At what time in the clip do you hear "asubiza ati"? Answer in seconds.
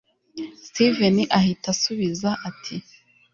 1.75-2.75